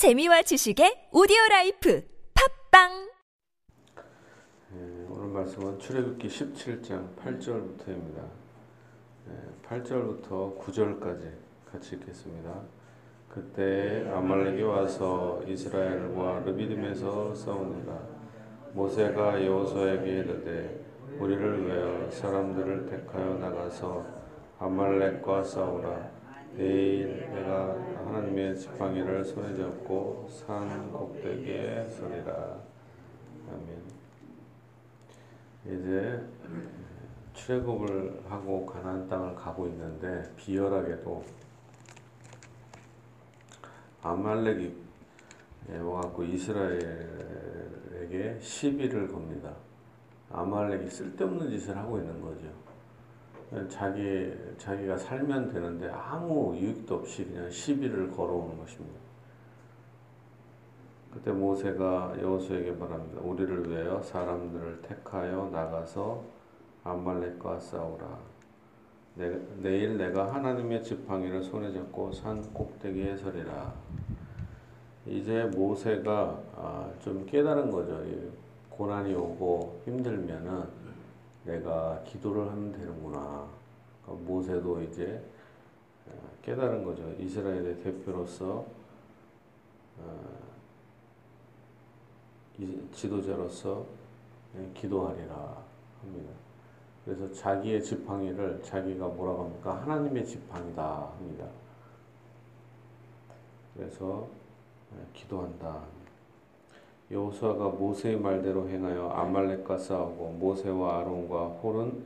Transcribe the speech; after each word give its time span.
재미와 0.00 0.40
지식의 0.40 1.10
오디오 1.12 1.36
라이프 1.50 2.02
팟빵 2.32 2.88
예, 4.72 5.06
오늘 5.10 5.28
말씀은 5.28 5.78
출애굽기 5.78 6.26
17장 6.26 7.14
8절부터입니다. 7.16 8.24
8절부터 9.62 10.58
9절까지 10.58 11.30
같이 11.70 11.96
읽겠습니다. 11.96 12.62
그때 13.28 14.10
아말렉이 14.10 14.62
와서 14.62 15.42
이스라엘과 15.46 16.44
르비딤에서 16.46 17.34
싸우니라 17.34 17.92
모세가 18.72 19.44
여호수아에게 19.44 20.10
이르되 20.10 20.82
우리를 21.18 21.66
위하여 21.66 22.10
사람들을 22.10 22.86
택하여 22.86 23.34
나가서 23.34 24.06
아말렉과 24.60 25.44
싸우라 25.44 26.10
내일 26.56 27.28
내가 27.34 27.76
하나님의 28.10 28.58
지팡이를 28.58 29.24
손에 29.24 29.56
잡고 29.56 30.28
산 30.28 30.90
꼭대기에 30.90 31.84
서리라 31.84 32.58
아멘. 33.48 33.80
이제 35.66 36.20
출애굽을 37.34 38.24
하고 38.28 38.66
가나안 38.66 39.08
땅을 39.08 39.36
가고 39.36 39.68
있는데 39.68 40.28
비열하게도 40.36 41.24
아말렉이 44.02 44.74
와갖고 45.80 46.24
이스라엘에게 46.24 46.80
시비를 48.40 49.06
겁니다. 49.06 49.54
아말렉이 50.32 50.90
쓸데없는 50.90 51.48
짓을 51.50 51.76
하고 51.76 51.98
있는 51.98 52.20
거죠. 52.20 52.48
자기 53.68 54.32
자기가 54.58 54.96
살면 54.96 55.48
되는데 55.48 55.88
아무 55.90 56.56
유익도 56.56 56.96
없이 56.96 57.24
그냥 57.24 57.50
시비를 57.50 58.10
걸어오는 58.10 58.58
것입니다. 58.58 59.00
그때 61.12 61.32
모세가 61.32 62.14
여호수에게 62.20 62.70
말합니다. 62.72 63.20
우리를 63.22 63.68
위하여 63.68 64.00
사람들을 64.00 64.82
택하여 64.82 65.48
나가서 65.52 66.22
아말렉과 66.84 67.58
싸우라. 67.58 68.18
내, 69.16 69.36
내일 69.60 69.98
내가 69.98 70.32
하나님의 70.32 70.84
지팡이를 70.84 71.42
손에 71.42 71.72
잡고 71.72 72.12
산 72.12 72.40
꼭대기에 72.54 73.16
서리라. 73.16 73.74
이제 75.06 75.44
모세가 75.56 76.40
아, 76.54 76.90
좀 77.00 77.26
깨달은 77.26 77.72
거죠. 77.72 78.00
고난이 78.70 79.12
오고 79.14 79.82
힘들면은 79.84 80.62
내가 81.44 82.02
기도를 82.04 82.50
하면 82.50 82.72
되는구나. 82.72 83.48
그러니까 84.04 84.30
모세도 84.30 84.82
이제 84.82 85.22
어, 86.06 86.12
깨달은 86.42 86.84
거죠. 86.84 87.08
이스라엘의 87.18 87.82
대표로서 87.82 88.66
어, 89.98 90.40
지도자로서 92.92 93.86
예, 94.56 94.70
기도하리라 94.74 95.56
합니다. 96.02 96.30
그래서 97.04 97.32
자기의 97.32 97.82
지팡이를 97.82 98.62
자기가 98.62 99.08
뭐라고 99.08 99.44
합니까? 99.44 99.80
하나님의 99.82 100.26
지팡이다 100.26 101.12
합니다. 101.18 101.46
그래서 103.74 104.28
예, 104.92 105.06
기도한다. 105.14 105.99
여호수아가 107.10 107.70
모세의 107.70 108.20
말대로 108.20 108.68
행하여 108.68 109.08
아말렉과 109.08 109.78
싸우고 109.78 110.36
모세와 110.38 111.00
아론과 111.00 111.46
홀은 111.60 112.04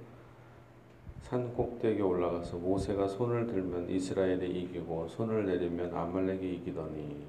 산 1.20 1.52
꼭대기에 1.55 2.02
올라가서 2.02 2.56
모세가 2.56 3.08
손을 3.08 3.46
들면 3.46 3.91
이스라엘이 3.91 4.62
이기고 4.62 5.08
손을 5.08 5.44
내리면 5.46 5.94
아말렉이 5.94 6.55
이기더니 6.55 7.27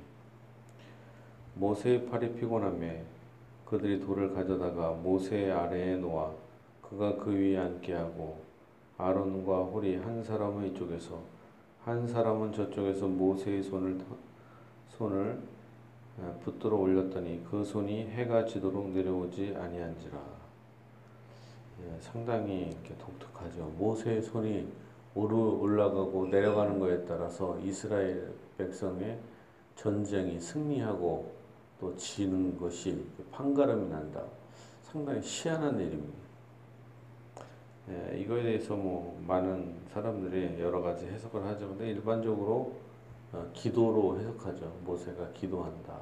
모세의 1.55 2.05
팔이 2.05 2.35
피곤함에 2.35 3.03
그들이 3.65 3.99
돌을 3.99 4.33
가져다가 4.33 4.91
모세의 4.91 5.51
아래에 5.51 5.97
놓아 5.97 6.31
그가 6.81 7.15
그 7.17 7.31
위에 7.31 7.57
앉게 7.57 7.93
하고 7.93 8.37
아론과 8.97 9.63
홀이 9.63 9.97
한 9.97 10.23
사람은 10.23 10.67
이쪽에서 10.67 11.19
한 11.83 12.07
사람은 12.07 12.53
저쪽에서 12.53 13.07
모세의 13.07 13.63
손을 13.63 13.99
손을 14.89 15.31
어, 15.31 15.54
붙들어 16.43 16.77
올렸더니 16.77 17.43
그 17.49 17.63
손이 17.63 18.07
해가 18.07 18.45
지도록 18.45 18.89
내려오지 18.89 19.55
아니한지라. 19.57 20.17
예, 21.83 22.01
상당히 22.01 22.69
이렇게 22.69 22.95
독특하죠. 22.97 23.65
모세의 23.77 24.21
손이 24.21 24.67
오르 25.13 25.35
올라가고 25.35 26.27
내려가는 26.27 26.79
것에 26.79 27.05
따라서 27.05 27.59
이스라엘 27.59 28.33
백성의 28.57 29.19
전쟁이 29.75 30.39
승리하고 30.39 31.33
또 31.79 31.95
지는 31.97 32.57
것이 32.57 33.05
판가름이 33.31 33.89
난다. 33.89 34.23
상당히 34.83 35.19
희한한 35.21 35.79
일입니다. 35.79 36.25
예, 37.89 38.17
이거에 38.17 38.41
대해서 38.41 38.75
뭐 38.75 39.21
많은 39.27 39.75
사람들이 39.93 40.59
여러 40.61 40.81
가지 40.81 41.05
해석을 41.05 41.43
하죠. 41.45 41.67
근데 41.67 41.89
일반적으로 41.89 42.53
어, 42.53 42.81
기도로 43.53 44.19
해석하죠. 44.19 44.65
모세가 44.85 45.31
기도한다. 45.33 45.99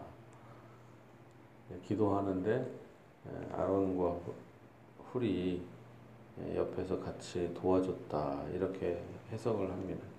예, 1.72 1.80
기도하는데 1.88 2.72
예, 3.28 3.54
아론과 3.54 4.18
훌이 5.12 5.62
예, 6.40 6.58
옆에서 6.58 7.00
같이 7.00 7.54
도와줬다. 7.54 8.44
이렇게 8.54 9.04
해석을 9.32 9.70
합니다. 9.72 10.14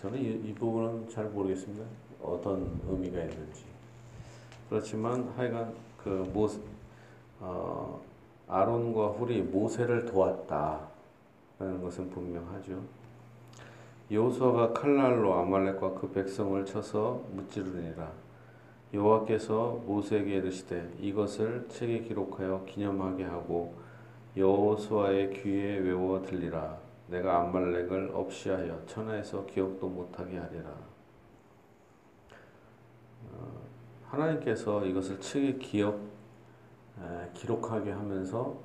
저는 0.00 0.18
이, 0.18 0.48
이 0.48 0.54
부분은 0.54 1.10
잘 1.10 1.26
모르겠습니다. 1.26 1.84
어떤 2.22 2.80
의미가 2.88 3.20
있는지. 3.20 3.64
그렇지만 4.70 5.28
하여간 5.36 5.74
그 5.98 6.08
모, 6.32 6.48
어, 7.40 8.00
아론과 8.48 9.08
훌이 9.08 9.42
모세를 9.42 10.06
도왔다 10.06 10.88
라는 11.58 11.82
것은 11.82 12.08
분명하죠. 12.08 12.82
여호수아가 14.10 14.72
칼날로 14.72 15.34
아말렉과 15.34 15.94
그 15.94 16.10
백성을 16.10 16.64
쳐서 16.64 17.24
무찌르니라. 17.32 18.10
여호와께서 18.92 19.82
모세에게 19.86 20.36
이르시되 20.36 20.96
이것을 20.98 21.68
책에 21.68 22.00
기록하여 22.00 22.64
기념하게 22.66 23.24
하고 23.24 23.76
여호수아의 24.36 25.34
귀에 25.34 25.78
외워 25.78 26.20
들리라. 26.22 26.76
내가 27.06 27.40
아말렉을 27.40 28.10
없이하여 28.12 28.84
천하에서 28.86 29.46
기억도 29.46 29.88
못하게 29.88 30.38
하리라. 30.38 30.70
어, 33.32 33.60
하나님께서 34.08 34.84
이것을 34.86 35.20
책에 35.20 35.58
기억 35.58 36.10
기록하게 37.34 37.92
하면서 37.92 38.58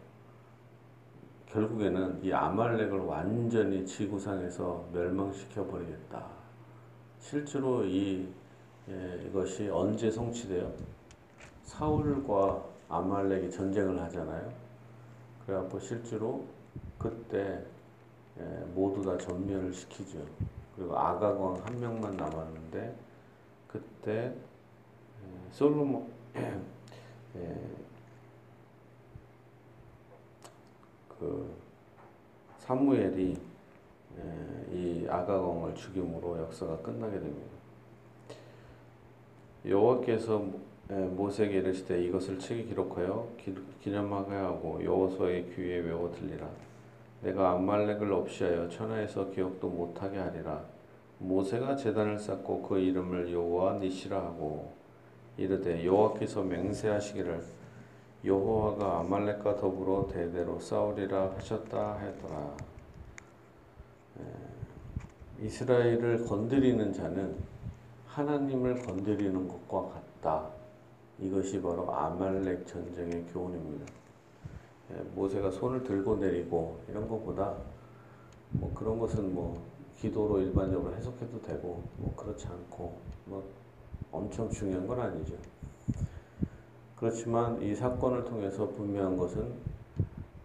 결국에는 1.56 2.20
이 2.22 2.34
아말렉을 2.34 3.00
완전히 3.00 3.86
지구상에서 3.86 4.90
멸망시켜 4.92 5.66
버리겠다. 5.66 6.28
실제로 7.22 7.86
이 7.86 8.28
예, 8.90 9.26
이것이 9.26 9.70
언제 9.70 10.12
성취돼요? 10.12 10.72
사울과 11.64 12.62
아말렉이 12.90 13.50
전쟁을 13.50 14.00
하잖아요. 14.04 14.52
그래갖고 15.46 15.80
실제로 15.80 16.46
그때 17.00 17.64
예, 18.38 18.44
모두 18.76 19.02
다 19.02 19.18
전멸을 19.18 19.74
시키죠. 19.74 20.20
그리고 20.76 20.98
아가광 21.00 21.56
한 21.66 21.80
명만 21.80 22.18
남았는데 22.18 22.96
그때 23.70 24.26
예, 25.24 25.52
솔로몬 25.52 26.06
예, 26.36 27.62
그 31.20 31.50
사무엘이 32.58 33.38
이 34.72 35.06
아가공을 35.10 35.76
죽임으로 35.76 36.40
역사가 36.40 36.78
끝나게 36.78 37.20
됩니다. 37.20 37.56
여호와께서 39.66 40.46
모세에게 40.90 41.58
이르시되 41.58 42.04
이것을 42.04 42.38
책에 42.40 42.64
기록하여 42.64 43.28
기념하게 43.82 44.36
하고 44.36 44.84
여호수아의 44.84 45.52
귀에 45.56 45.80
외워 45.80 46.12
들리라. 46.12 46.48
내가 47.22 47.52
암말렉을 47.52 48.12
없이하여 48.12 48.70
천하에서 48.70 49.32
기억도 49.32 49.68
못하게 49.68 50.20
하리라. 50.20 50.64
모세가 51.18 51.76
제단을 51.76 52.20
쌓고 52.20 52.62
그 52.62 52.78
이름을 52.78 53.32
여호와 53.32 53.80
니시라 53.80 54.18
하고 54.18 54.74
이르되 55.38 55.86
여호와께서 55.86 56.44
맹세하시기를 56.44 57.34
여호와가 58.26 59.00
아말렉과 59.02 59.58
더불어 59.58 60.08
대대로 60.08 60.60
싸우리라 60.60 61.34
하셨다 61.36 61.98
하였더라. 62.00 62.58
이스라엘을 65.40 66.26
건드리는 66.26 66.92
자는 66.94 67.36
하나님을 68.08 68.82
건드리는 68.82 69.48
것과 69.48 69.90
같다. 69.94 70.50
이것이 71.20 71.62
바로 71.62 71.94
아말렉 71.94 72.66
전쟁의 72.66 73.26
교훈입니다. 73.32 73.86
모세가 75.14 75.52
손을 75.52 75.84
들고 75.84 76.18
내리고 76.18 76.80
이런 76.90 77.08
것보다 77.08 77.56
뭐 78.52 78.74
그런 78.74 78.98
것은 79.00 79.34
뭐 79.34 79.62
기도로 79.98 80.40
일반적으로 80.40 80.94
해석해도 80.96 81.42
되고 81.42 81.84
뭐 81.98 82.16
그렇지 82.16 82.48
않고 82.48 82.98
뭐 83.26 83.44
엄청 84.12 84.50
중요한 84.50 84.88
건 84.88 85.00
아니죠. 85.00 85.36
그렇지만 87.06 87.62
이 87.62 87.76
사건을 87.76 88.26
통해서 88.26 88.68
분명한 88.68 89.16
것은 89.16 89.54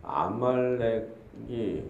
아말렉이 0.03 1.89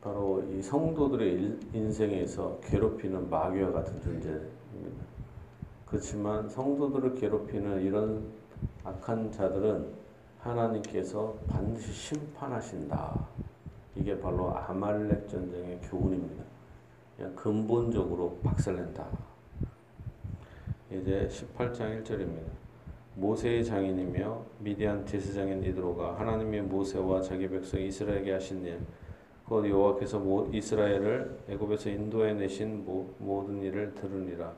바로 0.00 0.40
이 0.52 0.62
성도들의 0.62 1.58
인생에서 1.72 2.60
괴롭히는 2.62 3.28
마귀와 3.28 3.72
같은 3.72 4.00
존재입니다. 4.02 5.04
그렇지만 5.86 6.48
성도들을 6.48 7.16
괴롭히는 7.16 7.82
이런 7.82 8.24
악한 8.84 9.32
자들은 9.32 9.88
하나님께서 10.38 11.34
반드시 11.48 11.92
심판하신다. 11.92 13.18
이게 13.96 14.16
바로 14.20 14.56
아말렉 14.56 15.28
전쟁의 15.28 15.80
교훈입니다. 15.90 16.44
근본적으로 17.34 18.38
박살낸다. 18.44 19.08
이제 20.92 21.28
18장 21.28 22.04
1절입니다. 22.04 22.63
모세의 23.16 23.64
장인이며 23.64 24.44
미디안 24.58 25.06
제사장인 25.06 25.62
이드로가 25.62 26.18
하나님의 26.18 26.62
모세와 26.62 27.20
자기 27.22 27.48
백성 27.48 27.80
이스라엘에게 27.80 28.32
하신 28.32 28.64
일, 28.64 28.80
곧 29.44 29.68
여호와께서 29.68 30.48
이스라엘을 30.52 31.38
애굽에서 31.48 31.90
인도해 31.90 32.34
내신 32.34 32.84
모든 33.18 33.62
일을 33.62 33.94
들으니라. 33.94 34.52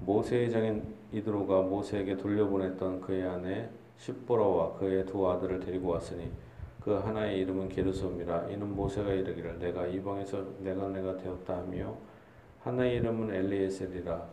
모세의 0.00 0.50
장인 0.50 0.82
이드로가 1.12 1.62
모세에게 1.62 2.16
돌려보냈던 2.16 3.00
그의 3.02 3.24
아내 3.24 3.68
십보라와 3.98 4.74
그의 4.78 5.06
두 5.06 5.28
아들을 5.28 5.60
데리고 5.60 5.90
왔으니 5.90 6.28
그 6.80 6.90
하나의 6.94 7.38
이름은 7.42 7.68
게르솜이라 7.68 8.48
이는 8.48 8.74
모세가 8.74 9.12
이르기를 9.12 9.60
내가 9.60 9.86
이방에서 9.86 10.44
내가 10.58 10.88
내가 10.88 11.16
되었다 11.16 11.58
하며 11.58 11.96
하나의 12.60 12.96
이름은 12.96 13.32
엘리에셀이라 13.32 14.26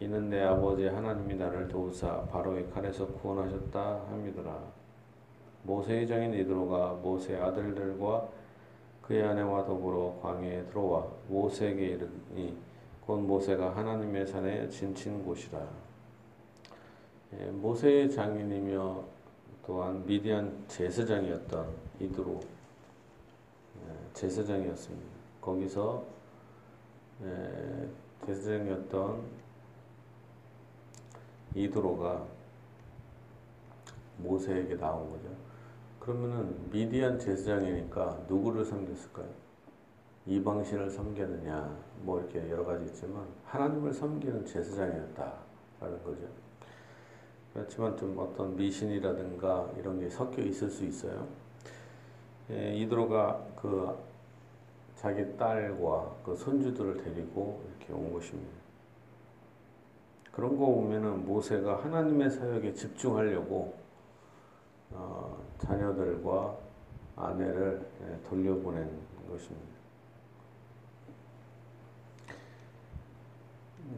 이는 0.00 0.30
내 0.30 0.42
아버지 0.42 0.86
하나님이 0.86 1.34
나를 1.34 1.68
도우사 1.68 2.22
바로의 2.22 2.70
칼에서 2.70 3.06
구원하셨다 3.06 4.06
함이더라 4.08 4.58
모세의 5.64 6.08
장인 6.08 6.32
이드로가 6.32 6.94
모세 7.02 7.36
아들들과 7.36 8.28
그의 9.02 9.22
아내와 9.22 9.64
더불어 9.64 10.18
광야에 10.22 10.64
들어와 10.66 11.06
모세에게 11.28 11.86
이르니 11.86 12.56
곧 13.06 13.18
모세가 13.18 13.76
하나님의 13.76 14.26
산에 14.26 14.68
진친 14.70 15.22
곳이라 15.22 15.60
예, 17.38 17.44
모세의 17.50 18.10
장인이며 18.10 19.04
또한 19.66 20.04
미디안 20.06 20.64
제사장이었던 20.66 21.68
이드로 22.00 22.40
예, 23.76 24.14
제사장이었습니다. 24.14 25.06
거기서 25.40 26.04
예, 27.22 27.88
제사장이었던 28.26 29.39
이드로가 31.54 32.24
모세에게 34.18 34.76
나온 34.76 35.10
거죠. 35.10 35.28
그러면은 35.98 36.70
미디안 36.70 37.18
제사장이니까 37.18 38.24
누구를 38.28 38.64
섬겼을까요? 38.64 39.28
이방신을 40.26 40.90
섬겼느냐, 40.90 41.76
뭐 42.02 42.20
이렇게 42.20 42.50
여러 42.50 42.64
가지 42.64 42.84
있지만 42.86 43.26
하나님을 43.46 43.92
섬기는 43.92 44.46
제사장이었다라는 44.46 46.04
거죠. 46.04 46.28
그렇지만 47.52 47.96
좀 47.96 48.16
어떤 48.18 48.56
미신이라든가 48.56 49.70
이런 49.78 49.98
게 49.98 50.08
섞여 50.08 50.40
있을 50.42 50.70
수 50.70 50.84
있어요. 50.84 51.26
예, 52.50 52.76
이드로가 52.76 53.44
그 53.56 53.96
자기 54.96 55.36
딸과 55.36 56.16
그 56.24 56.36
손주들을 56.36 56.98
데리고 56.98 57.62
이렇게 57.78 57.92
온 57.92 58.12
것입니다. 58.12 58.59
그런 60.32 60.56
거 60.56 60.66
보면은 60.66 61.26
모세가 61.26 61.84
하나님의 61.84 62.30
사역에 62.30 62.72
집중하려고 62.72 63.74
어, 64.92 65.36
자녀들과 65.58 66.56
아내를 67.16 67.86
예, 68.02 68.28
돌려보낸 68.28 68.88
것입니다. 69.28 69.70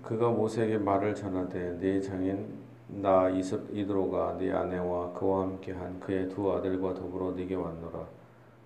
그가 0.02 0.30
모세에게 0.30 0.78
말을 0.78 1.14
전하되 1.14 1.78
네 1.78 2.00
장인 2.00 2.62
나 2.88 3.28
이드로가 3.28 4.36
네 4.38 4.52
아내와 4.52 5.12
그와 5.12 5.42
함께한 5.42 6.00
그의 6.00 6.28
두 6.28 6.50
아들과 6.52 6.94
더불어 6.94 7.32
네게 7.32 7.54
왔노라. 7.54 8.06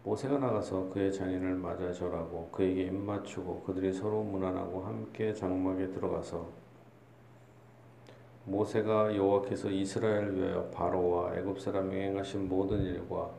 모세가 0.04 0.38
나가서 0.38 0.88
그의 0.90 1.12
장인을 1.12 1.56
맞아 1.56 1.92
절하고 1.92 2.48
그에게 2.52 2.84
입맞추고 2.84 3.62
그들이 3.62 3.92
서로 3.92 4.22
무난하고 4.22 4.84
함께 4.84 5.34
장막에 5.34 5.88
들어가서 5.88 6.48
모세가 8.46 9.14
여호와께서 9.14 9.70
이스라엘을 9.70 10.36
위하여 10.36 10.64
바로와 10.70 11.36
애굽 11.36 11.60
사람이 11.60 11.94
행하신 11.94 12.48
모든 12.48 12.82
일과 12.82 13.30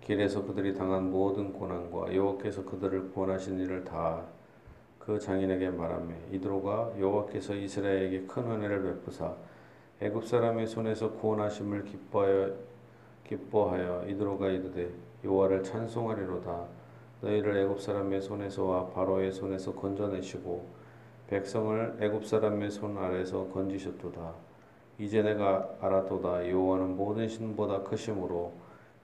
길에서 0.00 0.44
그들이 0.44 0.74
당한 0.74 1.10
모든 1.10 1.52
고난과 1.52 2.14
여호와께서 2.14 2.64
그들을 2.64 3.12
구원하신 3.12 3.60
일을 3.60 3.84
다 3.84 4.38
그 5.08 5.18
장인에게 5.18 5.70
말하며 5.70 6.14
이드로가 6.32 6.92
여호와께서 7.00 7.54
이스라엘에게 7.54 8.26
큰 8.26 8.42
은혜를 8.42 8.82
베푸사 8.82 9.34
애굽 10.02 10.26
사람의 10.26 10.66
손에서 10.66 11.12
구원하심을 11.12 11.84
기뻐하여 11.84 12.52
기뻐하여 13.26 14.04
이드로가 14.06 14.48
이르되 14.48 14.92
여호와를 15.24 15.62
찬송하리로다. 15.62 16.62
너희를 17.22 17.56
애굽 17.56 17.80
사람의 17.80 18.20
손에서와 18.20 18.88
바로의 18.88 19.32
손에서 19.32 19.72
건져내시고 19.72 20.66
백성을 21.28 21.98
애굽 22.00 22.26
사람의 22.26 22.70
손 22.70 22.96
아래서 22.98 23.48
건지셨도다 23.48 24.34
이제 24.98 25.22
내가 25.22 25.68
알았도다 25.80 26.48
여호와는 26.50 26.96
모든 26.96 27.28
신보다 27.28 27.82
크심으로 27.82 28.52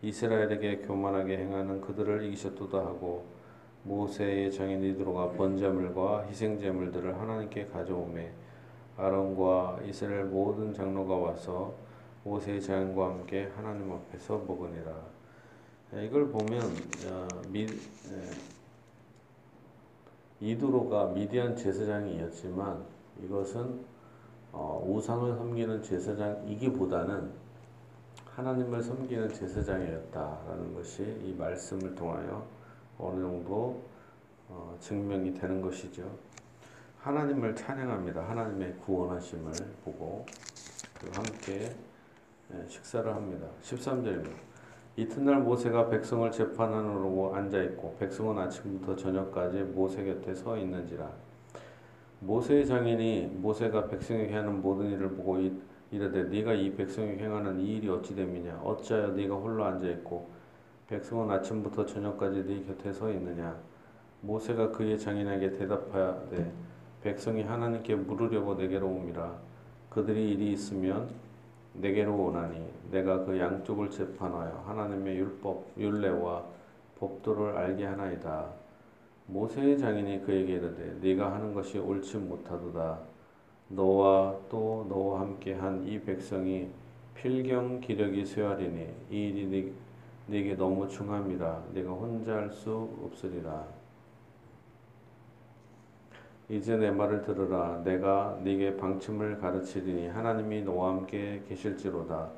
이스라엘에게 0.03 0.79
교만하게 0.79 1.39
행하는 1.39 1.81
그들을 1.81 2.25
이기셨도다 2.25 2.79
하고 2.79 3.27
모세의 3.85 4.51
장인 4.53 4.83
이드로가 4.83 5.33
번제물과 5.33 6.27
희생제물들을 6.29 7.21
하나님께 7.21 7.67
가져오매 7.67 8.33
아론과 8.97 9.81
이스라엘 9.87 10.25
모든 10.25 10.73
장로가 10.73 11.15
와서 11.15 11.75
모세의 12.25 12.63
장과 12.63 13.07
함께 13.11 13.51
하나님 13.55 13.93
앞에서 13.93 14.39
먹으니라. 14.39 14.93
예, 15.95 16.07
이걸 16.07 16.29
보면 16.29 16.61
어, 17.11 17.29
이두로가 20.41 21.09
미디안 21.09 21.57
제사장이었지만 21.57 22.85
이것은 23.23 23.85
어, 24.53 24.85
우상을 24.87 25.35
섬기는 25.37 25.83
제사장이기보다는 25.83 27.31
하나님을 28.35 28.83
섬기는 28.83 29.33
제사장이었다라는 29.33 30.75
것이 30.75 31.03
이 31.25 31.35
말씀을 31.39 31.95
통하여 31.95 32.47
어느 32.99 33.21
정도 33.21 33.83
어, 34.49 34.77
증명이 34.81 35.35
되는 35.35 35.61
것이죠. 35.61 36.09
하나님을 37.01 37.55
찬양합니다. 37.55 38.29
하나님의 38.29 38.77
구원하심을 38.79 39.53
보고 39.85 40.25
함께 41.13 41.75
예, 42.53 42.69
식사를 42.69 43.13
합니다. 43.13 43.47
13절입니다. 43.63 44.54
이튿날 44.97 45.41
모세가 45.41 45.89
백성을 45.89 46.31
재판하러 46.31 47.33
앉아 47.35 47.61
있고 47.65 47.97
백성은 47.99 48.39
아침부터 48.39 48.95
저녁까지 48.95 49.59
모세 49.75 50.05
곁에 50.05 50.33
서 50.33 50.57
있는지라. 50.57 51.11
모세의 52.21 52.65
장인이 52.65 53.39
모세가 53.41 53.89
백성에게 53.89 54.33
하는 54.33 54.63
모든 54.63 54.93
일을 54.93 55.11
보고 55.11 55.41
이르되 55.91 56.25
네가 56.25 56.55
이 56.55 56.73
백성에게 56.77 57.25
행하는 57.25 57.59
이 57.59 57.79
일이 57.79 57.89
어찌 57.89 58.15
됨이냐? 58.15 58.61
어찌하여 58.63 59.09
네가 59.09 59.35
홀로 59.35 59.65
앉아 59.65 59.85
있고 59.89 60.29
백성은 60.87 61.29
아침부터 61.29 61.87
저녁까지 61.87 62.45
네 62.47 62.63
곁에 62.63 62.93
서 62.93 63.11
있느냐? 63.11 63.57
모세가 64.21 64.71
그의 64.71 64.97
장인에게 64.97 65.51
대답하되 65.51 66.53
백성이 67.03 67.43
하나님께 67.43 67.97
물으려고 67.97 68.55
내게로 68.55 68.87
옵니다. 68.87 69.33
그들이 69.91 70.31
일이 70.31 70.53
있으면 70.53 71.09
내게로 71.75 72.15
오나니 72.17 72.69
내가 72.91 73.25
그 73.25 73.39
양쪽을 73.39 73.91
재판하여 73.91 74.65
하나님의 74.67 75.17
율법, 75.19 75.73
율례와 75.79 76.45
법도를 76.99 77.57
알게 77.57 77.85
하나이다. 77.85 78.53
모세의 79.27 79.79
장인이 79.79 80.23
그에게 80.23 80.55
이르되 80.55 80.99
네가 81.01 81.33
하는 81.35 81.55
것이 81.55 81.79
옳지 81.79 82.19
못하도다. 82.19 83.01
너와 83.69 84.39
또 84.51 84.87
너와 84.89 85.21
함께 85.21 85.55
한 85.55 85.85
이 85.87 86.01
백성이 86.01 86.71
필경 87.15 87.81
기력이 87.81 88.25
쇠하리니 88.27 88.89
이 89.11 89.17
일이 89.29 89.75
네게 90.27 90.57
너무 90.57 90.89
중함이라 90.89 91.65
네가 91.75 91.91
혼자 91.93 92.35
할 92.37 92.51
수 92.53 92.91
없으리라. 93.05 93.84
이제 96.49 96.77
내 96.77 96.91
말을 96.91 97.23
들으라. 97.23 97.81
내가 97.85 98.39
네게 98.43 98.77
방침을 98.77 99.39
가르치리니 99.39 100.09
하나님이 100.09 100.63
너와 100.63 100.91
함께 100.91 101.43
계실지로다. 101.49 102.29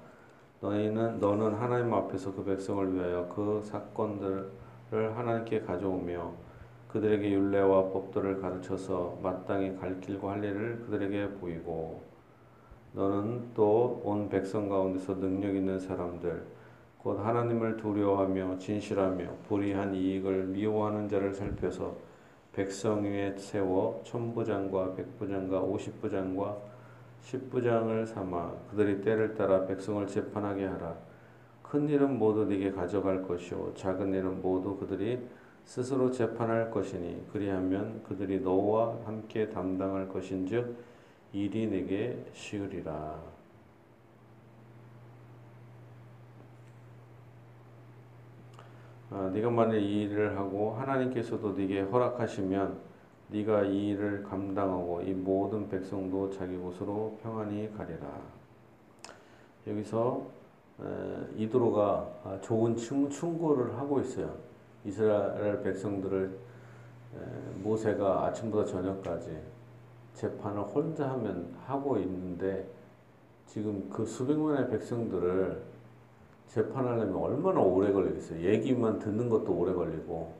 너희는 0.60 1.18
너는 1.20 1.54
하나님 1.54 1.92
앞에서 1.92 2.34
그 2.34 2.44
백성을 2.44 2.94
위하여 2.94 3.28
그 3.34 3.60
사건들을 3.64 4.48
하나님께 5.16 5.60
가져오며 5.62 6.32
그들에게 6.88 7.30
율례와 7.30 7.90
법도를 7.90 8.40
가르쳐서 8.40 9.18
마땅히 9.22 9.76
갈 9.76 10.00
길과 10.00 10.32
할 10.32 10.44
일을 10.44 10.84
그들에게 10.86 11.30
보이고 11.40 12.00
너는 12.94 13.52
또 13.54 14.00
온 14.04 14.28
백성 14.28 14.68
가운데서 14.68 15.16
능력 15.16 15.54
있는 15.54 15.78
사람들 15.78 16.42
곧 16.98 17.18
하나님을 17.18 17.76
두려워하며 17.76 18.58
진실하며 18.58 19.25
불의한 19.48 19.94
이익을 19.94 20.44
미워하는 20.46 21.08
자를 21.08 21.34
살펴서 21.34 21.94
백성 22.56 23.04
위에 23.04 23.36
세워 23.36 24.00
천부장과 24.02 24.94
백부장과 24.94 25.60
오십부장과 25.60 26.56
십부장을 27.20 28.06
삼아 28.06 28.50
그들이 28.70 29.02
때를 29.02 29.34
따라 29.34 29.66
백성을 29.66 30.06
재판하게 30.06 30.64
하라. 30.64 30.96
큰 31.62 31.86
일은 31.86 32.18
모두 32.18 32.46
네게 32.46 32.72
가져갈 32.72 33.22
것이요 33.22 33.75
작은 33.75 34.14
일은 34.14 34.40
모두 34.40 34.75
그들이 34.78 35.20
스스로 35.66 36.10
재판할 36.10 36.70
것이니 36.70 37.26
그리하면 37.30 38.02
그들이 38.04 38.40
너와 38.40 39.00
함께 39.04 39.50
담당할 39.50 40.08
것인즉 40.08 40.76
일이 41.34 41.66
내게 41.66 42.25
쉬우리라. 42.32 43.35
아, 49.10 49.30
네가 49.32 49.50
만일 49.50 49.80
이 49.80 50.02
일을 50.02 50.36
하고 50.36 50.72
하나님께서도 50.72 51.52
네게 51.52 51.82
허락하시면 51.82 52.76
네가 53.28 53.64
이 53.64 53.90
일을 53.90 54.25
감당하고 54.25 55.02
이 55.02 55.12
모든 55.12 55.68
백성도 55.68 56.30
자기 56.30 56.56
곳으로 56.56 57.16
평안히 57.22 57.72
가리라. 57.76 58.00
여기서 59.66 60.26
이도로가 61.36 62.08
아, 62.25 62.38
좋은 62.40 62.76
충고를 62.76 63.76
하고 63.78 64.00
있어요. 64.00 64.34
이스라엘 64.84 65.62
백성들을 65.62 66.38
모세가 67.62 68.26
아침부터 68.26 68.64
저녁까지 68.64 69.38
재판을 70.14 70.62
혼자 70.62 71.10
하면 71.10 71.54
하고 71.66 71.96
있는데 71.98 72.68
지금 73.46 73.88
그 73.88 74.04
수백만의 74.04 74.68
백성들을 74.70 75.62
재판하려면 76.48 77.16
얼마나 77.16 77.60
오래 77.60 77.92
걸리겠어요. 77.92 78.40
얘기만 78.40 78.98
듣는 78.98 79.28
것도 79.28 79.52
오래 79.52 79.72
걸리고 79.72 80.32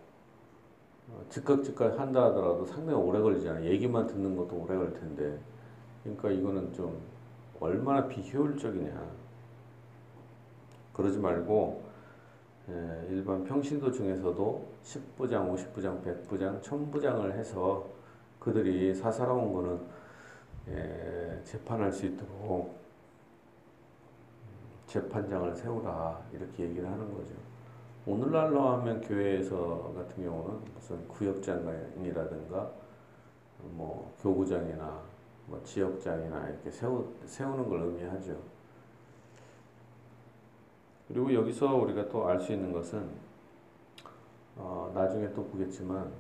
어, 1.09 1.25
즉각 1.29 1.63
즉각 1.63 1.99
한다 1.99 2.25
하더라도 2.27 2.65
상당히 2.67 2.99
오래 2.99 3.21
걸리잖아요. 3.21 3.65
얘기만 3.65 4.07
듣는 4.07 4.37
것도 4.37 4.57
오래 4.57 4.77
걸릴 4.77 4.95
텐데 4.95 5.39
그러니까 6.03 6.31
이거는 6.31 6.73
좀 6.73 7.01
얼마나 7.61 8.07
비효율적이냐. 8.07 9.27
그러지 10.93 11.19
말고 11.19 11.83
예, 12.69 13.07
일반 13.11 13.45
평신도 13.45 13.93
중에서도 13.93 14.67
10부장, 14.83 15.55
50부장, 15.55 16.03
100부장, 16.03 16.61
1000부장을 16.63 17.33
해서 17.33 17.87
그들이 18.41 18.95
사살아온 18.95 19.53
거는 19.53 19.81
예, 20.69 21.41
재판할 21.45 21.93
수 21.93 22.07
있도록 22.07 22.75
재판장을 24.97 25.55
세우라 25.55 26.23
이렇게 26.33 26.65
얘기를 26.65 26.91
하는 26.91 27.13
거죠. 27.13 27.35
오늘날로 28.07 28.69
하면 28.71 29.01
교회에서 29.03 29.93
같은 29.95 30.25
경우는 30.25 30.61
무슨 30.75 31.07
구역장이라든가 31.09 32.71
뭐 33.73 34.15
교구장이나 34.23 35.01
뭐 35.47 35.61
지역장이나 35.63 36.49
이렇게 36.49 36.71
세우, 36.71 37.07
세우는 37.27 37.69
걸 37.69 37.83
의미하죠. 37.83 38.37
그리고 41.09 41.33
여기서 41.35 41.75
우리가 41.77 42.09
또 42.09 42.27
알 42.29 42.41
수 42.41 42.53
있는 42.53 42.73
것은 42.73 43.07
어, 44.57 44.91
나중에 44.95 45.31
또 45.35 45.45
보겠지만 45.45 46.11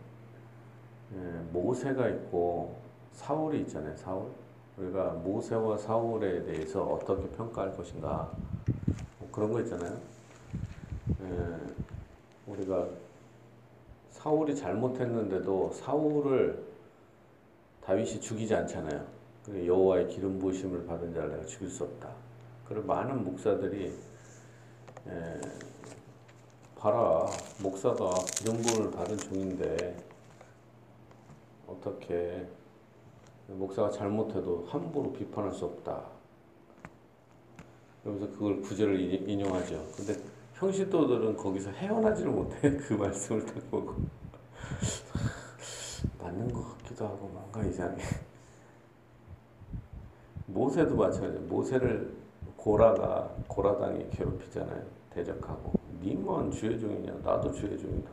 예, 1.15 1.19
모세가 1.53 2.09
있고 2.09 2.77
사울이 3.13 3.63
있잖아요. 3.63 3.97
사울. 3.97 4.31
우리가 4.77 5.13
모세와 5.13 5.79
사울에 5.79 6.45
대해서 6.45 6.85
어떻게 6.85 7.27
평가할 7.31 7.75
것인가 7.75 8.31
뭐 8.35 8.56
그런 9.37 9.53
거 9.53 9.61
있잖아요. 9.61 9.95
예, 11.21 11.57
우리가 12.47 12.89
사울이 14.11 14.57
잘못했는데도 14.57 15.73
사울을 15.75 16.65
다윗이 17.85 18.19
죽이지 18.23 18.55
않잖아요. 18.55 19.07
여호와의 19.67 20.09
기름 20.09 20.39
부으심을 20.39 20.87
받은 20.87 21.13
자를 21.13 21.33
내가 21.33 21.45
죽일 21.45 21.69
수 21.69 21.85
없다. 21.85 22.09
그리고 22.67 22.87
많은 22.87 23.25
목사들이 23.25 23.95
예, 25.07 25.41
봐라 26.79 27.27
목사가 27.63 28.09
기름 28.39 28.63
부음을 28.63 28.91
받은 28.91 29.19
종인데 29.19 30.03
어떻게 31.69 32.49
목사가 33.49 33.91
잘못해도 33.91 34.67
함부로 34.71 35.13
비판할 35.13 35.53
수 35.53 35.67
없다. 35.67 36.16
그러면서 38.07 38.31
그걸 38.31 38.63
구절을 38.63 39.29
인용하죠. 39.29 39.85
근데 39.97 40.17
평신도들은 40.55 41.37
거기서 41.37 41.71
헤어나지를 41.71 42.31
못해 42.31 42.71
그 42.79 42.95
말씀을 42.95 43.45
딱 43.45 43.55
보고 43.69 43.97
맞는 46.23 46.53
것 46.53 46.79
같기도 46.79 47.05
하고 47.05 47.27
뭔가 47.27 47.65
이상해. 47.65 48.01
모세도 50.47 50.95
마찬가지. 50.95 51.39
모세를 51.41 52.15
고라가 52.57 53.29
고라당이 53.49 54.11
괴롭히잖아요. 54.11 54.85
대적하고 55.11 55.73
니만 56.01 56.53
주의 56.53 56.79
종이냐? 56.79 57.13
나도 57.25 57.51
주의 57.53 57.77
종이다. 57.77 58.11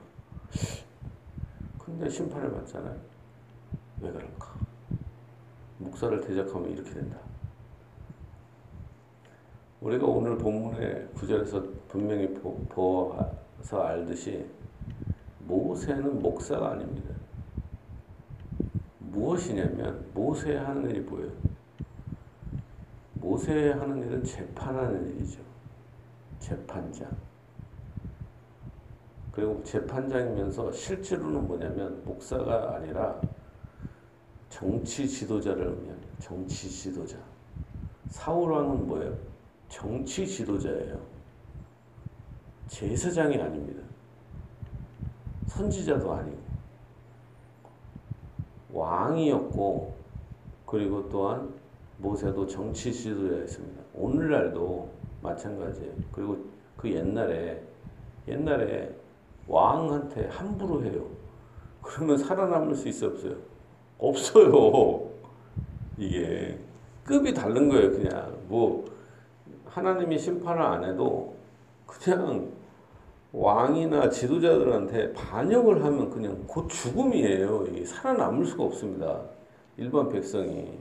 근데 1.77 2.09
심판을 2.09 2.51
받잖아요. 2.51 2.99
왜 4.01 4.11
그럴까? 4.11 4.53
목사를 5.77 6.19
대적하면 6.21 6.71
이렇게 6.71 6.89
된다. 6.91 7.32
우리가 9.83 10.07
오늘 10.07 10.37
본문의 10.37 11.09
구절에서 11.13 11.61
분명히 11.89 12.33
보아서 12.69 13.81
알듯이 13.83 14.45
모세는 15.39 16.21
목사가 16.21 16.71
아닙니다. 16.71 17.13
무엇이냐면 18.99 20.09
모세 20.13 20.55
하는 20.55 20.89
일이 20.89 21.01
뭐예요? 21.01 21.29
모세 23.15 23.71
하는 23.71 24.07
일은 24.07 24.23
재판하는 24.23 25.05
일이죠. 25.17 25.41
재판장. 26.39 27.11
그리고 29.33 29.61
재판장이면서 29.63 30.71
실제로는 30.71 31.45
뭐냐면 31.45 32.01
목사가 32.05 32.75
아니라 32.75 33.19
정치 34.49 35.09
지도자를 35.09 35.67
의미합니다. 35.67 36.19
정치 36.19 36.69
지도자. 36.69 37.17
사울왕은 38.07 38.87
뭐예요? 38.87 39.32
정치 39.73 40.27
지도자예요. 40.27 40.99
제사장이 42.67 43.41
아닙니다. 43.41 43.81
선지자도 45.47 46.13
아니고. 46.13 46.37
왕이었고, 48.71 49.95
그리고 50.67 51.09
또한 51.09 51.51
모세도 51.97 52.45
정치 52.45 52.93
지도자였습니다. 52.93 53.81
오늘날도 53.95 54.91
마찬가지예요. 55.23 55.91
그리고 56.11 56.37
그 56.77 56.91
옛날에, 56.91 57.59
옛날에 58.27 58.95
왕한테 59.47 60.27
함부로 60.27 60.83
해요. 60.83 61.07
그러면 61.81 62.19
살아남을 62.19 62.75
수 62.75 62.87
있어 62.89 63.07
없어요? 63.07 63.37
없어요. 63.97 65.09
이게 65.97 66.59
급이 67.03 67.33
다른 67.33 67.69
거예요. 67.69 67.91
그냥 67.91 68.37
뭐 68.47 68.92
하나님이 69.73 70.19
심판을 70.19 70.61
안 70.61 70.83
해도 70.83 71.33
그냥 71.87 72.51
왕이나 73.31 74.09
지도자들한테 74.09 75.13
반역을 75.13 75.83
하면 75.83 76.09
그냥 76.11 76.43
곧 76.47 76.67
죽음이에요. 76.67 77.83
살아남을 77.83 78.45
수가 78.45 78.65
없습니다. 78.65 79.21
일반 79.77 80.09
백성이. 80.09 80.77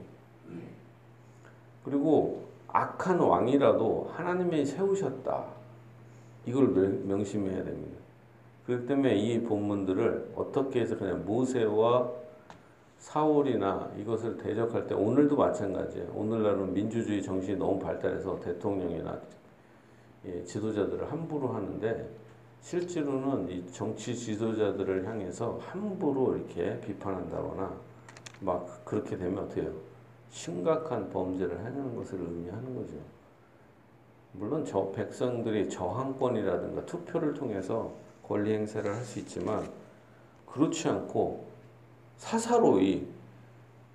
그리고 1.83 2.43
악한 2.67 3.19
왕이라도 3.19 4.11
하나님이 4.13 4.63
세우셨다. 4.63 5.43
이걸 6.45 6.67
명심해야 6.67 7.63
됩니다. 7.63 7.97
그렇기 8.67 8.85
때문에 8.85 9.15
이 9.15 9.41
본문들을 9.41 10.33
어떻게 10.35 10.81
해석하냐. 10.81 11.15
모세와 11.25 12.11
사울이나 13.03 13.91
이것을 13.97 14.37
대적할 14.37 14.87
때 14.87 14.95
오늘도 14.95 15.35
마찬가지예요. 15.35 16.09
오늘날은 16.15 16.73
민주주의 16.73 17.21
정신이 17.21 17.57
너무 17.57 17.77
발달해서 17.77 18.39
대통령이나 18.39 19.19
예, 20.25 20.41
지도자들을 20.45 21.11
함부로 21.11 21.49
하는데 21.49 22.09
실제로는 22.61 23.49
이 23.49 23.69
정치 23.73 24.15
지도자들을 24.15 25.05
향해서 25.05 25.59
함부로 25.61 26.37
이렇게 26.37 26.79
비판한다거나 26.79 27.73
막 28.39 28.85
그렇게 28.85 29.17
되면 29.17 29.43
어떻게 29.43 29.63
해요? 29.63 29.73
심각한 30.29 31.09
범죄를 31.09 31.59
하는 31.59 31.95
것을 31.97 32.17
의미하는 32.21 32.73
거죠. 32.73 32.93
물론 34.31 34.63
저 34.63 34.89
백성들이 34.91 35.69
저항권이라든가 35.69 36.85
투표를 36.85 37.33
통해서 37.33 37.91
권리 38.25 38.53
행사를 38.53 38.89
할 38.89 39.03
수 39.03 39.19
있지만 39.19 39.69
그렇지 40.47 40.87
않고 40.87 41.52
사사로이 42.17 43.03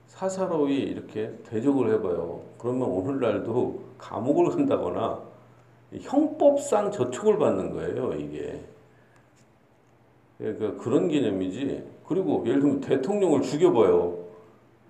사사로이 0.07 0.75
이렇게 0.75 1.33
대적을 1.49 1.93
해봐요. 1.95 2.41
그러면 2.59 2.89
오늘날도 2.89 3.81
감옥을 3.99 4.51
간다거나 4.51 5.21
형법상 6.01 6.91
저촉을 6.91 7.39
받는 7.39 7.73
거예요, 7.73 8.13
이게. 8.15 8.61
그러니까 10.39 10.83
그런 10.83 11.09
개념이지. 11.09 11.85
그리고 12.07 12.45
예를 12.47 12.61
들면 12.61 12.81
대통령을 12.81 13.43
죽여봐요. 13.43 14.19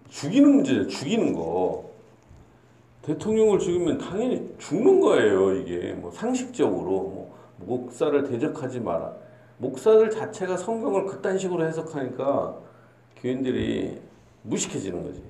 죽이는 0.08 0.56
문제, 0.56 0.86
죽이는 0.86 1.34
거. 1.34 1.88
대통령을 3.02 3.58
죽이면 3.58 3.98
당연히 3.98 4.54
죽는 4.58 5.00
거예요, 5.00 5.54
이게. 5.54 5.92
뭐 5.92 6.10
상식적으로. 6.10 7.00
뭐 7.00 7.38
목사를 7.58 8.24
대적하지 8.24 8.80
마라. 8.80 9.12
목사들 9.58 10.10
자체가 10.10 10.56
성경을 10.56 11.06
그딴 11.06 11.38
식으로 11.38 11.66
해석하니까 11.66 12.56
교인들이 13.20 14.00
무식해지는 14.42 15.02
거지. 15.02 15.22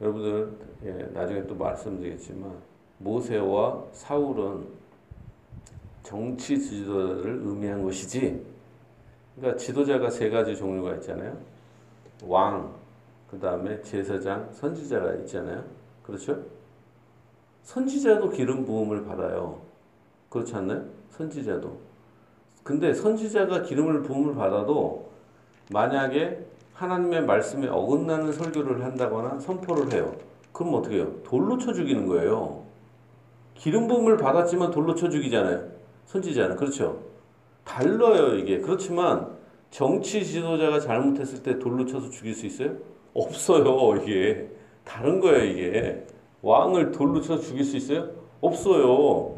여러분들, 0.00 0.52
예, 0.84 0.92
나중에 1.12 1.46
또 1.46 1.54
말씀드리겠지만, 1.54 2.52
모세와 2.98 3.84
사울은 3.92 4.66
정치 6.02 6.60
지도자를 6.60 7.40
의미한 7.44 7.82
것이지, 7.82 8.44
그러니까 9.34 9.58
지도자가 9.58 10.10
세 10.10 10.30
가지 10.30 10.56
종류가 10.56 10.96
있잖아요. 10.96 11.36
왕, 12.24 12.74
그 13.30 13.38
다음에 13.38 13.80
제사장, 13.82 14.48
선지자가 14.52 15.14
있잖아요. 15.16 15.64
그렇죠? 16.02 16.42
선지자도 17.64 18.30
기름 18.30 18.64
부음을 18.64 19.04
받아요. 19.04 19.60
그렇지 20.30 20.54
않나요? 20.54 20.84
선지자도. 21.10 21.80
근데 22.62 22.94
선지자가 22.94 23.62
기름을 23.62 24.02
부음을 24.02 24.34
받아도 24.34 25.10
만약에 25.72 26.44
하나님의 26.74 27.24
말씀에 27.24 27.68
어긋나는 27.68 28.32
설교를 28.32 28.84
한다거나 28.84 29.38
선포를 29.38 29.92
해요. 29.92 30.14
그럼 30.52 30.74
어떻게 30.74 30.96
해요? 30.96 31.12
돌로 31.24 31.58
쳐 31.58 31.72
죽이는 31.72 32.06
거예요. 32.06 32.62
기름 33.54 33.88
부음을 33.88 34.16
받았지만 34.16 34.70
돌로 34.70 34.94
쳐 34.94 35.08
죽이잖아요. 35.08 35.64
선지자는. 36.06 36.56
그렇죠? 36.56 37.00
달라요, 37.64 38.36
이게. 38.36 38.60
그렇지만 38.60 39.28
정치 39.70 40.24
지도자가 40.24 40.80
잘못했을 40.80 41.42
때 41.42 41.58
돌로 41.58 41.84
쳐서 41.84 42.10
죽일 42.10 42.34
수 42.34 42.46
있어요? 42.46 42.76
없어요, 43.14 43.96
이게. 44.02 44.48
다른 44.84 45.20
거예요, 45.20 45.44
이게. 45.44 46.06
왕을 46.42 46.92
돌로 46.92 47.20
쳐서 47.20 47.42
죽일 47.42 47.64
수 47.64 47.76
있어요? 47.76 48.08
없어요. 48.40 49.36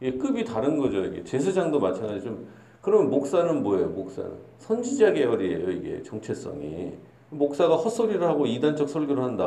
이게 0.00 0.16
급이 0.16 0.44
다른 0.44 0.78
거죠, 0.78 1.04
이게. 1.04 1.24
제사장도 1.24 1.80
마찬가지 1.80 2.22
좀. 2.22 2.46
그러면 2.88 3.10
목사는 3.10 3.62
뭐예요, 3.62 3.88
목사는? 3.88 4.30
선지자 4.60 5.12
계열이에요, 5.12 5.70
이게. 5.72 6.02
정체성이. 6.02 6.94
목사가 7.28 7.76
헛소리를 7.76 8.26
하고 8.26 8.46
이단적 8.46 8.88
설교를 8.88 9.22
한다. 9.22 9.44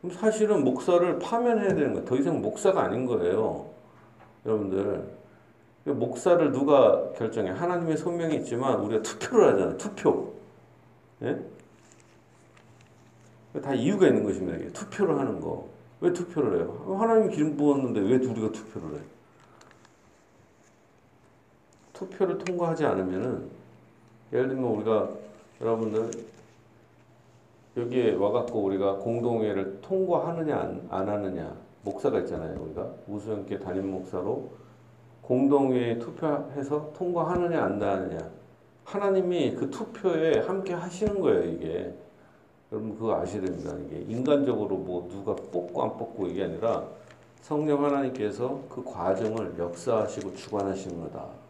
그럼 0.00 0.16
사실은 0.16 0.64
목사를 0.64 1.18
파면해야 1.18 1.74
되는 1.74 1.92
거예요. 1.92 2.06
더 2.06 2.16
이상 2.16 2.40
목사가 2.40 2.84
아닌 2.84 3.04
거예요. 3.04 3.66
여러분들. 4.46 5.20
목사를 5.84 6.52
누가 6.52 7.12
결정해? 7.12 7.50
하나님의 7.50 7.98
소명이 7.98 8.36
있지만 8.36 8.80
우리가 8.80 9.02
투표를 9.02 9.52
하잖아요. 9.52 9.76
투표. 9.76 10.32
예? 11.22 11.38
다 13.60 13.74
이유가 13.74 14.06
있는 14.06 14.24
것입니다. 14.24 14.56
이게. 14.56 14.68
투표를 14.68 15.18
하는 15.18 15.38
거. 15.38 15.68
왜 16.00 16.14
투표를 16.14 16.56
해요? 16.56 16.96
하나님이 16.98 17.34
기름 17.34 17.56
부었는데 17.58 18.00
왜 18.00 18.16
우리가 18.16 18.52
투표를 18.52 18.96
해? 18.96 19.02
투표를 22.00 22.38
통과하지 22.38 22.86
않으면은 22.86 23.50
예를 24.32 24.48
들면 24.48 24.64
우리가 24.64 25.10
여러분들 25.60 26.10
여기에 27.76 28.14
와갖고 28.14 28.62
우리가 28.62 28.96
공동회를 28.96 29.80
통과하느냐 29.82 30.56
안, 30.56 30.86
안 30.90 31.08
하느냐 31.08 31.54
목사가 31.82 32.18
있잖아요. 32.20 32.58
우리가 32.62 32.88
우수형께 33.06 33.58
담임 33.58 33.90
목사로 33.90 34.50
공동회에 35.22 35.98
투표해서 35.98 36.92
통과하느냐 36.96 37.62
안 37.62 37.82
하느냐 37.82 38.18
하나님이 38.84 39.54
그 39.54 39.70
투표에 39.70 40.40
함께 40.40 40.72
하시는 40.72 41.20
거예요. 41.20 41.44
이게 41.44 41.94
여러분 42.72 42.96
그거 42.96 43.20
아셔야 43.20 43.42
됩니다. 43.42 43.74
이게 43.86 44.00
인간적으로 44.08 44.76
뭐 44.76 45.06
누가 45.08 45.34
뽑고 45.34 45.82
안 45.82 45.96
뽑고 45.96 46.26
이게 46.28 46.44
아니라 46.44 46.84
성령 47.42 47.84
하나님께서 47.84 48.60
그 48.68 48.82
과정을 48.84 49.58
역사하시고 49.58 50.34
주관하시는 50.34 51.00
거다. 51.02 51.49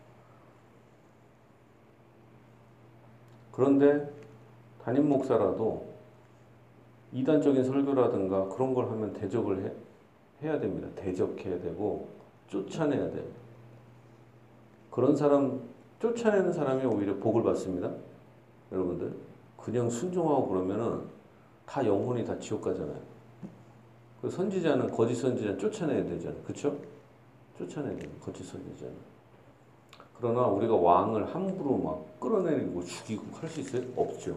그런데 3.60 4.10
담임 4.82 5.06
목사라도 5.10 5.84
이단적인 7.12 7.62
설교라든가 7.62 8.48
그런 8.48 8.72
걸 8.72 8.88
하면 8.90 9.12
대적을 9.12 9.62
해, 9.62 9.72
해야 10.42 10.58
됩니다. 10.58 10.88
대적해야 10.96 11.60
되고 11.60 12.08
쫓아내야 12.48 13.10
돼요. 13.10 13.24
그런 14.90 15.14
사람 15.14 15.60
쫓아내는 15.98 16.54
사람이 16.54 16.86
오히려 16.86 17.14
복을 17.16 17.42
받습니다. 17.42 17.92
여러분들 18.72 19.14
그냥 19.58 19.90
순종하고 19.90 20.48
그러면은 20.48 21.02
다 21.66 21.84
영혼이 21.84 22.24
다 22.24 22.38
지옥 22.38 22.62
가잖아요. 22.62 22.98
그 24.22 24.30
선지자는 24.30 24.90
거짓 24.90 25.16
선지자는 25.16 25.58
쫓아내야 25.58 26.04
되잖아요. 26.04 26.42
그렇죠? 26.44 26.78
쫓아내야 27.58 27.94
돼요. 27.94 28.10
거짓 28.22 28.42
선지자는. 28.44 29.10
그러나 30.16 30.46
우리가 30.46 30.74
왕을 30.74 31.34
함부로 31.34 31.76
막 31.76 32.20
끌어내리 32.20 32.59
고 32.80 32.86
죽이고 32.86 33.24
할 33.36 33.48
수 33.48 33.60
있어요? 33.60 33.82
없죠. 33.96 34.36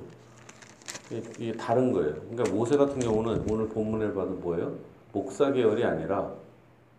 이게 1.11 1.51
다른 1.53 1.91
거예요. 1.91 2.13
그러니까 2.29 2.51
모세 2.51 2.75
같은 2.77 2.99
경우는 2.99 3.45
오늘 3.49 3.67
본문에 3.69 4.13
봐도 4.13 4.31
뭐예요? 4.31 4.75
목사 5.11 5.51
계열이 5.51 5.83
아니라 5.83 6.31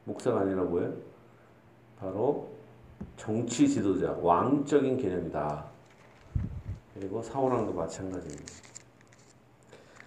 목사가 0.05 0.41
아니라 0.41 0.63
뭐예요? 0.63 0.95
바로 1.99 2.49
정치 3.17 3.69
지도자, 3.69 4.13
왕적인 4.21 4.99
개념이다. 4.99 5.65
그리고 6.95 7.23
사울왕도 7.23 7.73
마찬가지입니다. 7.73 8.53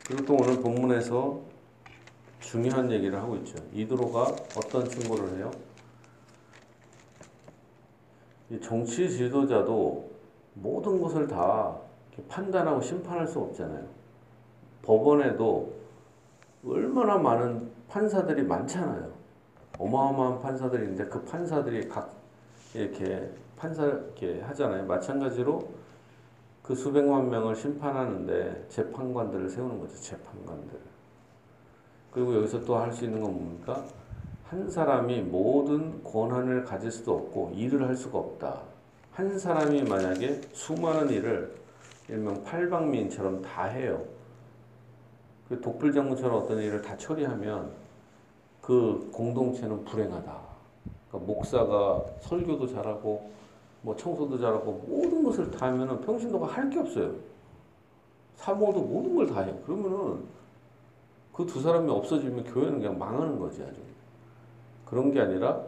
그리고 0.06 0.26
또 0.26 0.36
오늘 0.36 0.62
본문에서 0.62 1.41
중요한 2.39 2.89
얘기를 2.91 3.19
하고 3.19 3.36
있죠. 3.38 3.56
이드로가 3.73 4.21
어떤 4.56 4.88
충고를 4.89 5.38
해요? 5.38 5.52
정치 8.62 9.10
지도자도 9.10 10.16
모든 10.61 11.01
것을 11.01 11.27
다 11.27 11.75
판단하고 12.29 12.81
심판할 12.81 13.27
수 13.27 13.39
없잖아요. 13.39 13.85
법원에도 14.81 15.73
얼마나 16.65 17.17
많은 17.17 17.69
판사들이 17.89 18.43
많잖아요. 18.43 19.11
어마어마한 19.77 20.41
판사들이 20.41 20.83
있는데 20.83 21.05
그 21.05 21.23
판사들이 21.23 21.87
각 21.87 22.11
이렇게 22.73 23.31
판사 23.55 23.85
이렇게 23.85 24.41
하잖아요. 24.41 24.85
마찬가지로 24.85 25.67
그 26.63 26.75
수백만 26.75 27.29
명을 27.29 27.55
심판하는데 27.55 28.65
재판관들을 28.69 29.49
세우는 29.49 29.79
거죠. 29.79 29.95
재판관들. 29.95 30.79
그리고 32.11 32.35
여기서 32.35 32.65
또 32.65 32.77
할 32.77 32.91
수 32.91 33.05
있는 33.05 33.21
건 33.21 33.33
뭡니까? 33.33 33.83
한 34.45 34.69
사람이 34.69 35.21
모든 35.23 36.03
권한을 36.03 36.63
가질 36.63 36.89
수도 36.91 37.15
없고 37.15 37.51
일을 37.53 37.87
할 37.87 37.95
수가 37.95 38.17
없다. 38.17 38.61
한 39.17 39.39
사람이 39.39 39.82
만약에 39.82 40.41
수많은 40.53 41.10
일을 41.10 41.51
일명 42.08 42.43
팔방미인처럼 42.43 43.41
다 43.41 43.63
해요. 43.63 44.06
그 45.49 45.60
독불장군처럼 45.60 46.43
어떤 46.43 46.60
일을 46.60 46.84
다 46.84 46.95
처리하면 46.95 47.71
그 48.62 49.10
공동체는 49.12 49.84
불행하다. 49.86 50.38
그러니까 51.10 51.34
목사가 51.34 52.06
설교도 52.21 52.67
잘하고 52.67 53.32
뭐 53.82 53.95
청소도 53.95 54.38
잘하고 54.38 54.86
모든 54.88 55.23
것을 55.23 55.49
다 55.49 55.65
하면은 55.65 55.99
평신도가 56.01 56.45
할 56.45 56.69
게 56.69 56.77
없어요. 56.80 57.15
사모도 58.36 58.82
모든 58.84 59.15
걸 59.15 59.25
다 59.34 59.41
해요. 59.41 59.58
그러면은 59.65 60.25
그 61.34 61.43
두 61.43 61.60
사람이 61.60 61.89
없어지면 61.89 62.43
교회는 62.43 62.82
그냥 62.82 62.99
망하는 62.99 63.39
거지 63.39 63.63
아주. 63.63 63.82
그런 64.86 65.12
게 65.12 65.21
아니라 65.21 65.60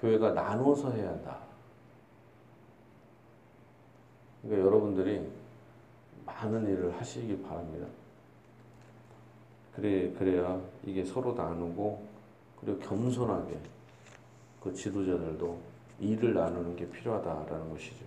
교회가 0.00 0.32
나눠서 0.32 0.90
해야 0.90 1.10
한다. 1.10 1.51
그러니까 4.42 4.66
여러분들이 4.66 5.26
많은 6.26 6.68
일을 6.68 6.92
하시기 6.98 7.42
바랍니다. 7.42 7.86
그래, 9.74 10.12
그래야 10.18 10.60
이게 10.84 11.04
서로 11.04 11.32
나누고, 11.32 12.02
그리고 12.60 12.78
겸손하게 12.80 13.58
그 14.60 14.72
지도자들도 14.72 15.58
일을 16.00 16.34
나누는 16.34 16.76
게 16.76 16.88
필요하다라는 16.90 17.70
것이죠. 17.70 18.04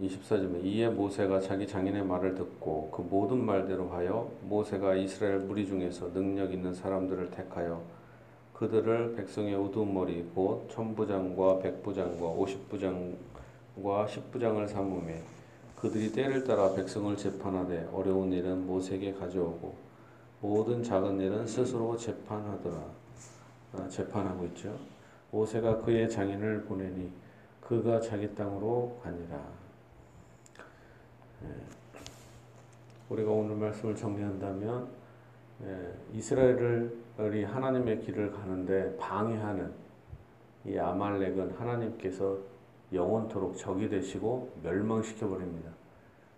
24절에 0.00 0.64
이에 0.64 0.88
모세가 0.88 1.40
자기 1.40 1.66
장인의 1.66 2.04
말을 2.04 2.36
듣고 2.36 2.90
그 2.92 3.02
모든 3.02 3.44
말대로 3.44 3.88
하여 3.88 4.30
모세가 4.42 4.94
이스라엘 4.94 5.40
무리 5.40 5.66
중에서 5.66 6.12
능력 6.12 6.52
있는 6.52 6.72
사람들을 6.72 7.32
택하여 7.32 7.82
그들을 8.58 9.14
백성의 9.14 9.54
우두머리 9.54 10.32
곧 10.34 10.68
천부장과 10.68 11.60
백부장과 11.60 12.26
오십부장과 12.26 14.08
십부장을 14.08 14.66
삼음에 14.66 15.22
그들이 15.76 16.10
때를 16.10 16.42
따라 16.42 16.74
백성을 16.74 17.16
재판하되 17.16 17.88
어려운 17.92 18.32
일은 18.32 18.66
모세에게 18.66 19.14
가져오고 19.14 19.76
모든 20.40 20.82
작은 20.82 21.20
일은 21.20 21.46
스스로 21.46 21.96
재판하더라. 21.96 22.84
아, 23.74 23.88
재판하고 23.88 24.44
있죠. 24.46 24.76
모세가 25.30 25.78
그의 25.82 26.10
장인을 26.10 26.64
보내니 26.64 27.12
그가 27.60 28.00
자기 28.00 28.34
땅으로 28.34 28.98
가니라. 29.04 29.40
예. 31.44 31.48
우리가 33.08 33.30
오늘 33.30 33.54
말씀을 33.54 33.94
정리한다면 33.94 34.88
예, 35.62 35.94
이스라엘 36.12 36.58
이 37.18 37.42
하나님의 37.42 38.00
길을 38.02 38.30
가는데 38.30 38.96
방해하는 38.96 39.72
이 40.64 40.78
아말렉은 40.78 41.56
하나님께서 41.58 42.38
영원토록 42.92 43.56
적이 43.56 43.88
되시고 43.88 44.52
멸망시켜 44.62 45.28
버립니다. 45.28 45.70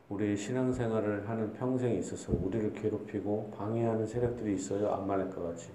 우리의 0.09 0.37
신앙생활을 0.37 1.29
하는 1.29 1.53
평생에 1.53 1.95
있어서 1.97 2.33
우리를 2.33 2.73
괴롭히고 2.73 3.53
방해하는 3.57 4.07
세력들이 4.07 4.55
있어요. 4.55 4.91
아말렉과 4.93 5.43
같이. 5.43 5.69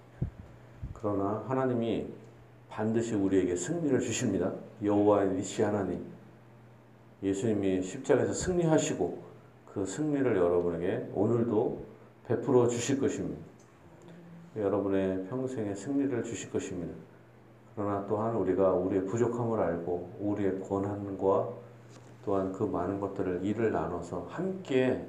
그러나 0.93 1.45
하나님이 1.47 2.07
반드시 2.69 3.13
우리에게 3.13 3.55
승리를 3.55 3.99
주십니다. 3.99 4.51
여호와의 4.83 5.35
니시 5.35 5.61
하나님. 5.61 6.03
예수님이 7.23 7.81
십자가에서 7.83 8.33
승리하시고 8.33 9.23
그 9.71 9.85
승리를 9.85 10.35
여러분에게 10.35 11.11
오늘도 11.13 11.85
베풀어 12.27 12.67
주실 12.67 12.99
것입니다. 12.99 13.54
여러분의 14.55 15.25
평생에 15.27 15.75
승리를 15.75 16.23
주실 16.23 16.51
것입니다. 16.51 16.93
그러나 17.75 18.05
또한 18.07 18.35
우리가 18.35 18.71
우리의 18.73 19.05
부족함을 19.05 19.59
알고 19.59 20.17
우리의 20.19 20.61
권한과 20.61 21.49
또한 22.23 22.51
그 22.53 22.63
많은 22.63 22.99
것들을 22.99 23.43
일을 23.43 23.71
나눠서 23.71 24.27
함께 24.29 25.05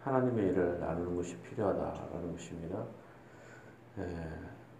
하나님의 0.00 0.48
일을 0.48 0.80
나누는 0.80 1.16
것이 1.16 1.36
필요하다라는 1.38 2.32
것입니다. 2.32 2.84
에, 3.98 4.02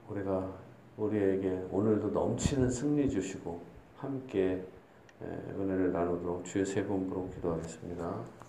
우리가 0.08 0.50
우리에게 0.96 1.68
오늘도 1.70 2.10
넘치는 2.10 2.70
승리 2.70 3.08
주시고 3.08 3.62
함께 3.96 4.64
에, 5.22 5.26
은혜를 5.56 5.92
나누도록 5.92 6.44
주의 6.44 6.66
세 6.66 6.84
분부로 6.84 7.30
기도하겠습니다. 7.30 8.41